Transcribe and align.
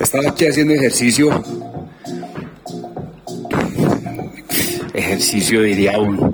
Estaba 0.00 0.30
aquí 0.30 0.46
haciendo 0.46 0.74
ejercicio. 0.74 1.42
Ejercicio 4.92 5.62
diría 5.62 5.98
uno. 5.98 6.30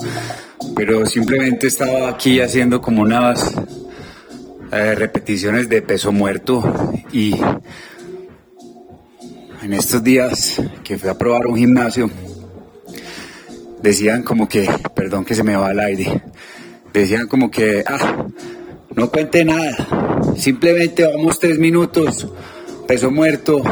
Pero 0.77 1.07
simplemente 1.07 1.67
estaba 1.67 2.09
aquí 2.11 2.41
haciendo 2.41 2.81
como 2.81 3.03
unas 3.03 3.55
eh, 4.73 4.95
repeticiones 4.95 5.69
de 5.69 5.83
peso 5.83 6.13
muerto 6.13 6.63
y 7.13 7.35
en 9.63 9.73
estos 9.73 10.03
días 10.03 10.61
que 10.85 10.99
fui 10.99 11.09
a 11.11 11.19
probar 11.19 11.47
un 11.47 11.57
gimnasio 11.57 12.11
decían 13.83 14.23
como 14.23 14.49
que, 14.49 14.69
perdón 14.95 15.25
que 15.25 15.35
se 15.35 15.43
me 15.43 15.57
va 15.57 15.69
al 15.69 15.81
aire, 15.81 16.23
decían 16.93 17.27
como 17.27 17.51
que, 17.51 17.83
ah, 17.87 18.27
no 18.95 19.11
cuente 19.11 19.45
nada, 19.45 20.23
simplemente 20.37 21.07
vamos 21.07 21.39
tres 21.39 21.59
minutos, 21.59 22.29
peso 22.87 23.11
muerto, 23.11 23.63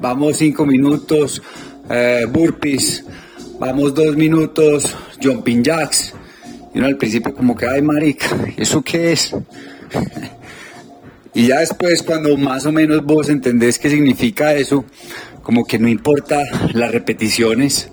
vamos 0.00 0.36
cinco 0.38 0.66
minutos, 0.66 1.42
eh, 1.90 2.26
burpees, 2.28 3.04
vamos 3.58 3.94
dos 3.94 4.16
minutos, 4.16 4.96
jumping 5.22 5.62
jacks. 5.62 6.14
Y 6.74 6.78
uno 6.78 6.86
al 6.86 6.96
principio 6.96 7.34
como 7.34 7.54
que, 7.54 7.66
ay 7.66 7.82
marica, 7.82 8.28
¿eso 8.56 8.82
qué 8.82 9.12
es? 9.12 9.34
y 11.34 11.48
ya 11.48 11.60
después 11.60 12.02
cuando 12.02 12.36
más 12.36 12.66
o 12.66 12.72
menos 12.72 13.04
vos 13.04 13.28
entendés 13.28 13.78
qué 13.78 13.90
significa 13.90 14.54
eso, 14.54 14.84
como 15.42 15.64
que 15.64 15.78
no 15.78 15.88
importa 15.88 16.42
las 16.72 16.90
repeticiones, 16.92 17.90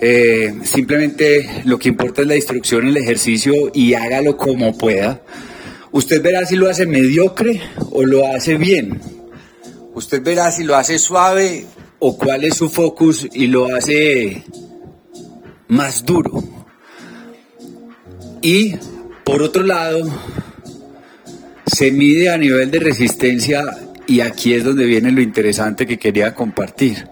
eh, 0.00 0.54
simplemente 0.64 1.62
lo 1.64 1.78
que 1.78 1.88
importa 1.88 2.22
es 2.22 2.28
la 2.28 2.36
instrucción, 2.36 2.86
el 2.86 2.96
ejercicio 2.96 3.54
y 3.72 3.94
hágalo 3.94 4.36
como 4.36 4.76
pueda. 4.76 5.22
Usted 5.92 6.20
verá 6.20 6.44
si 6.44 6.56
lo 6.56 6.68
hace 6.68 6.86
mediocre 6.86 7.60
o 7.90 8.04
lo 8.04 8.26
hace 8.26 8.56
bien. 8.56 9.00
Usted 9.94 10.22
verá 10.22 10.50
si 10.50 10.64
lo 10.64 10.76
hace 10.76 10.98
suave 10.98 11.64
o 11.98 12.18
cuál 12.18 12.44
es 12.44 12.56
su 12.56 12.68
focus 12.68 13.26
y 13.32 13.46
lo 13.46 13.74
hace 13.74 14.44
más 15.68 16.04
duro. 16.04 16.42
Y 18.42 18.76
por 19.24 19.42
otro 19.42 19.64
lado, 19.64 20.00
se 21.76 21.92
mide 21.92 22.30
a 22.30 22.38
nivel 22.38 22.70
de 22.70 22.80
resistencia 22.80 23.62
y 24.06 24.20
aquí 24.20 24.54
es 24.54 24.64
donde 24.64 24.86
viene 24.86 25.12
lo 25.12 25.20
interesante 25.20 25.86
que 25.86 25.98
quería 25.98 26.34
compartir. 26.34 27.06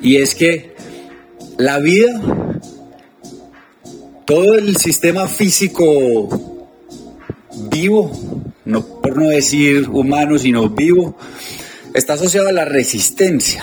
Y 0.00 0.16
es 0.16 0.34
que 0.34 0.74
la 1.58 1.78
vida, 1.78 2.20
todo 4.24 4.54
el 4.54 4.76
sistema 4.78 5.28
físico 5.28 6.66
vivo, 7.70 8.10
no 8.64 8.84
por 9.00 9.16
no 9.16 9.28
decir 9.28 9.88
humano, 9.88 10.38
sino 10.40 10.68
vivo, 10.70 11.16
está 11.94 12.14
asociado 12.14 12.48
a 12.48 12.52
la 12.52 12.64
resistencia. 12.64 13.62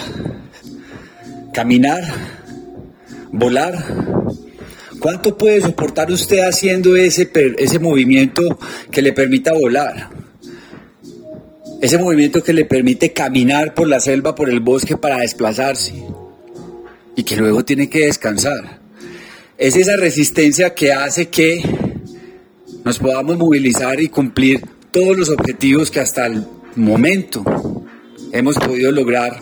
Caminar, 1.52 2.04
volar. 3.34 4.21
¿Cuánto 5.02 5.36
puede 5.36 5.62
soportar 5.62 6.12
usted 6.12 6.48
haciendo 6.48 6.96
ese, 6.96 7.28
ese 7.58 7.80
movimiento 7.80 8.60
que 8.92 9.02
le 9.02 9.14
permita 9.14 9.52
volar? 9.52 10.10
Ese 11.82 11.98
movimiento 11.98 12.44
que 12.44 12.54
le 12.54 12.66
permite 12.66 13.12
caminar 13.12 13.74
por 13.74 13.88
la 13.88 14.00
selva, 14.00 14.36
por 14.36 14.48
el 14.48 14.60
bosque 14.60 14.98
para 14.98 15.18
desplazarse 15.18 16.06
y 17.16 17.24
que 17.24 17.36
luego 17.36 17.66
tiene 17.66 17.90
que 17.90 18.06
descansar. 18.06 18.80
Es 19.58 19.76
esa 19.76 19.98
resistencia 19.98 20.76
que 20.76 20.94
hace 20.94 21.30
que 21.30 21.64
nos 22.86 23.00
podamos 23.00 23.40
movilizar 23.40 24.00
y 24.00 24.08
cumplir 24.08 24.62
todos 24.92 25.18
los 25.18 25.30
objetivos 25.30 25.90
que 25.90 26.00
hasta 26.00 26.28
el 26.28 26.46
momento 26.76 27.44
hemos 28.32 28.56
podido 28.56 28.92
lograr 28.92 29.40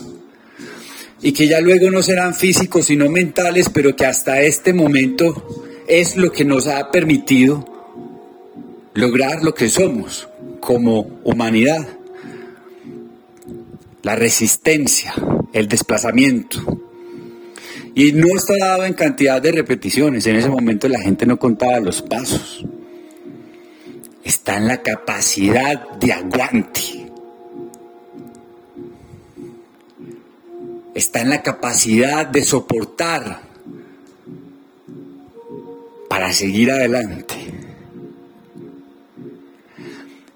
y 1.21 1.31
que 1.31 1.47
ya 1.47 1.59
luego 1.59 1.89
no 1.91 2.01
serán 2.01 2.33
físicos 2.33 2.85
sino 2.85 3.09
mentales, 3.09 3.69
pero 3.69 3.95
que 3.95 4.05
hasta 4.05 4.41
este 4.41 4.73
momento 4.73 5.58
es 5.89 6.15
lo 6.15 6.31
que 6.31 6.45
nos 6.45 6.67
ha 6.67 6.91
permitido 6.91 7.65
lograr 8.93 9.43
lo 9.43 9.53
que 9.53 9.69
somos 9.69 10.29
como 10.59 11.19
humanidad. 11.23 11.87
La 14.03 14.15
resistencia, 14.15 15.13
el 15.51 15.67
desplazamiento. 15.67 16.59
Y 17.95 18.13
no 18.13 18.27
está 18.37 18.53
dado 18.59 18.85
en 18.85 18.93
cantidad 18.93 19.41
de 19.41 19.51
repeticiones. 19.51 20.25
En 20.27 20.37
ese 20.37 20.49
momento 20.49 20.87
la 20.87 21.01
gente 21.01 21.25
no 21.25 21.37
contaba 21.37 21.79
los 21.79 22.01
pasos. 22.01 22.63
Está 24.23 24.57
en 24.57 24.67
la 24.67 24.81
capacidad 24.81 25.89
de 25.99 26.13
aguante. 26.13 26.99
está 30.99 31.21
en 31.21 31.29
la 31.29 31.41
capacidad 31.41 32.27
de 32.27 32.43
soportar 32.43 33.48
para 36.19 36.33
seguir 36.33 36.69
adelante. 36.69 37.33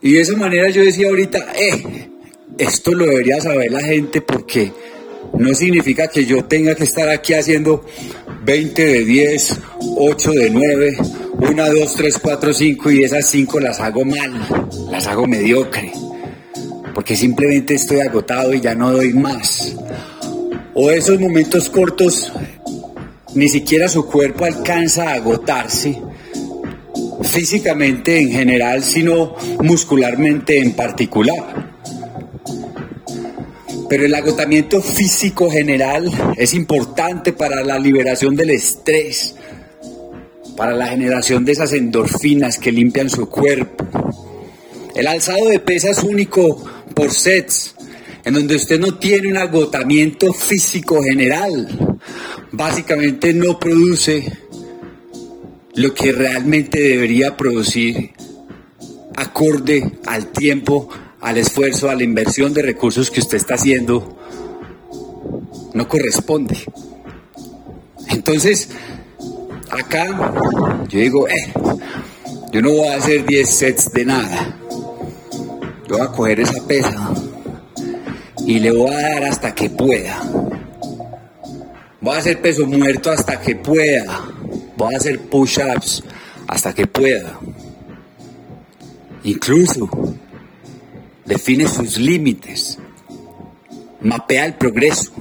Y 0.01 0.13
de 0.13 0.21
esa 0.21 0.37
manera 0.37 0.69
yo 0.69 0.81
decía 0.81 1.09
ahorita, 1.09 1.39
eh, 1.57 2.09
esto 2.57 2.93
lo 2.93 3.05
debería 3.05 3.41
saber 3.41 3.69
la 3.69 3.81
gente 3.81 4.21
porque 4.21 4.71
no 5.37 5.53
significa 5.53 6.07
que 6.07 6.25
yo 6.25 6.45
tenga 6.45 6.73
que 6.73 6.85
estar 6.85 7.09
aquí 7.09 7.33
haciendo 7.33 7.85
20 8.45 8.85
de 8.85 9.03
10, 9.03 9.57
8 9.97 10.31
de 10.31 10.49
9, 10.51 10.97
1, 11.51 11.73
2, 11.73 11.95
3, 11.97 12.17
4, 12.17 12.53
5 12.53 12.91
y 12.91 13.03
esas 13.03 13.27
5 13.27 13.59
las 13.59 13.81
hago 13.81 14.05
mal, 14.05 14.69
las 14.89 15.05
hago 15.07 15.27
mediocre, 15.27 15.91
porque 16.95 17.17
simplemente 17.17 17.73
estoy 17.73 17.99
agotado 17.99 18.53
y 18.53 18.61
ya 18.61 18.73
no 18.73 18.93
doy 18.93 19.13
más 19.13 19.75
o 20.73 20.89
esos 20.89 21.19
momentos 21.19 21.69
cortos 21.69 22.31
ni 23.35 23.49
siquiera 23.49 23.87
su 23.87 24.05
cuerpo 24.05 24.45
alcanza 24.45 25.09
a 25.09 25.15
agotarse 25.15 25.99
físicamente 27.23 28.19
en 28.19 28.31
general, 28.31 28.83
sino 28.83 29.35
muscularmente 29.61 30.59
en 30.59 30.73
particular. 30.73 31.71
Pero 33.89 34.05
el 34.05 34.15
agotamiento 34.15 34.81
físico 34.81 35.49
general 35.49 36.09
es 36.37 36.53
importante 36.53 37.33
para 37.33 37.63
la 37.63 37.77
liberación 37.77 38.35
del 38.35 38.51
estrés, 38.51 39.35
para 40.57 40.73
la 40.73 40.87
generación 40.87 41.45
de 41.45 41.51
esas 41.51 41.73
endorfinas 41.73 42.57
que 42.57 42.71
limpian 42.71 43.09
su 43.09 43.29
cuerpo. 43.29 43.85
El 44.95 45.07
alzado 45.07 45.47
de 45.47 45.59
pesas 45.59 46.03
único 46.03 46.63
por 46.93 47.11
sets 47.11 47.75
en 48.25 48.33
donde 48.35 48.55
usted 48.55 48.79
no 48.79 48.97
tiene 48.97 49.27
un 49.27 49.37
agotamiento 49.37 50.31
físico 50.31 51.01
general, 51.03 51.92
básicamente 52.53 53.33
no 53.33 53.59
produce 53.59 54.31
lo 55.75 55.93
que 55.93 56.11
realmente 56.11 56.79
debería 56.79 57.35
producir 57.35 58.11
acorde 59.15 59.97
al 60.05 60.27
tiempo, 60.27 60.87
al 61.19 61.37
esfuerzo, 61.37 61.89
a 61.89 61.95
la 61.95 62.03
inversión 62.03 62.53
de 62.53 62.61
recursos 62.61 63.09
que 63.09 63.19
usted 63.19 63.37
está 63.37 63.55
haciendo, 63.55 64.17
no 65.73 65.87
corresponde. 65.87 66.57
Entonces, 68.09 68.69
acá 69.71 70.05
yo 70.89 70.99
digo, 70.99 71.27
eh, 71.27 71.53
yo 72.51 72.61
no 72.61 72.69
voy 72.69 72.87
a 72.87 72.97
hacer 72.97 73.25
10 73.25 73.49
sets 73.49 73.91
de 73.91 74.05
nada. 74.05 74.59
Yo 75.87 75.97
voy 75.97 76.01
a 76.01 76.11
coger 76.11 76.39
esa 76.39 76.67
pesa 76.67 77.13
y 78.45 78.59
le 78.59 78.71
voy 78.71 78.93
a 78.93 79.01
dar 79.01 79.23
hasta 79.23 79.55
que 79.55 79.71
pueda. 79.71 80.21
Voy 82.03 82.15
a 82.15 82.17
hacer 82.19 82.39
peso 82.41 82.67
muerto 82.67 83.09
hasta 83.09 83.39
que 83.39 83.55
pueda. 83.55 84.29
Voy 84.77 84.93
a 84.93 84.97
hacer 84.97 85.19
push-ups 85.21 86.03
hasta 86.47 86.73
que 86.75 86.85
pueda. 86.85 87.39
Incluso 89.23 89.89
define 91.25 91.67
sus 91.67 91.97
límites. 91.97 92.77
Mapea 94.01 94.45
el 94.45 94.53
progreso. 94.55 95.11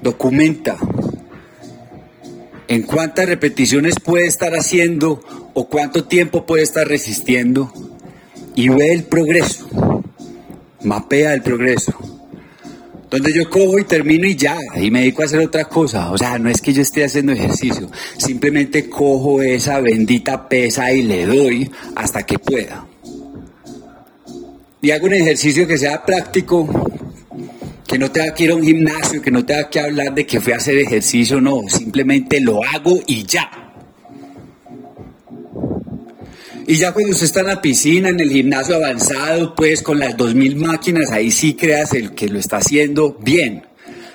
Documenta 0.00 0.78
en 2.68 2.82
cuántas 2.82 3.26
repeticiones 3.26 3.96
puede 4.02 4.26
estar 4.26 4.54
haciendo 4.54 5.20
o 5.52 5.68
cuánto 5.68 6.04
tiempo 6.04 6.46
puede 6.46 6.62
estar 6.62 6.86
resistiendo 6.86 7.72
y 8.54 8.68
ve 8.68 8.92
el 8.92 9.02
progreso 9.04 9.66
mapea 10.86 11.34
el 11.34 11.42
progreso. 11.42 11.92
Donde 13.16 13.32
yo 13.32 13.48
cojo 13.48 13.78
y 13.78 13.84
termino 13.84 14.26
y 14.26 14.36
ya, 14.36 14.58
y 14.74 14.90
me 14.90 15.00
dedico 15.00 15.22
a 15.22 15.24
hacer 15.24 15.40
otra 15.40 15.64
cosa. 15.64 16.10
O 16.10 16.18
sea, 16.18 16.38
no 16.38 16.50
es 16.50 16.60
que 16.60 16.74
yo 16.74 16.82
esté 16.82 17.02
haciendo 17.02 17.32
ejercicio, 17.32 17.90
simplemente 18.18 18.90
cojo 18.90 19.40
esa 19.40 19.80
bendita 19.80 20.46
pesa 20.46 20.92
y 20.92 21.02
le 21.02 21.24
doy 21.24 21.70
hasta 21.94 22.24
que 22.24 22.38
pueda. 22.38 22.86
y 24.82 24.90
hago 24.90 25.06
un 25.06 25.14
ejercicio 25.14 25.66
que 25.66 25.78
sea 25.78 26.04
práctico, 26.04 26.68
que 27.86 27.98
no 27.98 28.12
tenga 28.12 28.34
que 28.34 28.44
ir 28.44 28.50
a 28.50 28.54
un 28.54 28.62
gimnasio, 28.62 29.22
que 29.22 29.30
no 29.30 29.46
tenga 29.46 29.70
que 29.70 29.80
hablar 29.80 30.12
de 30.14 30.26
que 30.26 30.38
fui 30.38 30.52
a 30.52 30.56
hacer 30.56 30.76
ejercicio, 30.76 31.40
no, 31.40 31.62
simplemente 31.68 32.38
lo 32.38 32.62
hago 32.62 33.00
y 33.06 33.24
ya. 33.24 33.65
Y 36.68 36.74
ya 36.76 36.92
cuando 36.92 37.12
usted 37.12 37.26
está 37.26 37.40
en 37.40 37.46
la 37.46 37.62
piscina, 37.62 38.08
en 38.08 38.18
el 38.18 38.28
gimnasio 38.28 38.74
avanzado, 38.74 39.54
pues 39.54 39.82
con 39.82 40.00
las 40.00 40.16
2.000 40.16 40.56
máquinas, 40.56 41.12
ahí 41.12 41.30
sí 41.30 41.54
creas 41.54 41.94
el 41.94 42.12
que 42.12 42.28
lo 42.28 42.40
está 42.40 42.56
haciendo 42.56 43.16
bien. 43.20 43.64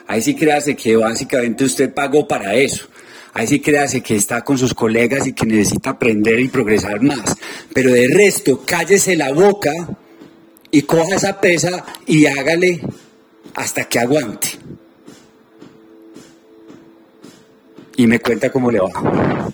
Ahí 0.06 0.22
sí 0.22 0.36
créase 0.36 0.76
que 0.76 0.98
básicamente 0.98 1.64
usted 1.64 1.94
pagó 1.94 2.28
para 2.28 2.54
eso. 2.56 2.88
Ahí 3.34 3.48
sí 3.48 3.62
créase 3.62 4.02
que 4.02 4.18
está 4.18 4.42
con 4.42 4.58
sus 4.58 4.74
colegas 4.74 5.26
y 5.28 5.32
que 5.32 5.46
necesita 5.46 5.92
aprender 5.92 6.42
y 6.42 6.50
progresar 6.50 7.02
más. 7.02 7.38
Pero 7.74 7.94
de 7.94 8.06
resto, 8.14 8.62
cállese 8.66 9.16
la 9.16 9.32
boca 9.32 9.72
y 10.70 10.82
coja 10.82 11.16
esa 11.16 11.40
pesa 11.40 11.86
y 12.06 12.26
hágale 12.26 12.82
hasta 13.56 13.86
que 13.86 14.00
aguante. 14.00 14.50
Y 17.96 18.08
me 18.08 18.20
cuenta 18.20 18.52
cómo 18.52 18.70
le 18.70 18.80
va. 18.80 19.52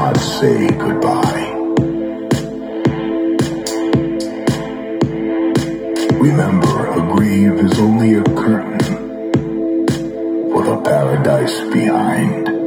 Not 0.00 0.16
say 0.16 0.66
goodbye. 0.78 1.48
Remember, 6.18 6.86
a 6.86 7.14
grave 7.14 7.60
is 7.60 7.78
only 7.78 8.14
a 8.14 8.22
curtain 8.24 8.78
for 10.52 10.62
the 10.64 10.80
paradise 10.82 11.60
behind. 11.70 12.59